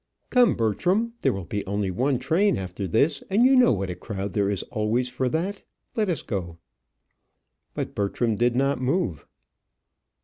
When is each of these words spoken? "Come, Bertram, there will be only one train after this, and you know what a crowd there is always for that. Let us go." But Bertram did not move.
"Come, 0.31 0.55
Bertram, 0.55 1.13
there 1.21 1.31
will 1.31 1.45
be 1.45 1.63
only 1.67 1.91
one 1.91 2.17
train 2.17 2.57
after 2.57 2.87
this, 2.87 3.21
and 3.29 3.45
you 3.45 3.55
know 3.55 3.71
what 3.71 3.91
a 3.91 3.95
crowd 3.95 4.33
there 4.33 4.49
is 4.49 4.63
always 4.71 5.09
for 5.09 5.29
that. 5.29 5.61
Let 5.95 6.09
us 6.09 6.23
go." 6.23 6.57
But 7.75 7.93
Bertram 7.93 8.35
did 8.35 8.55
not 8.55 8.81
move. 8.81 9.27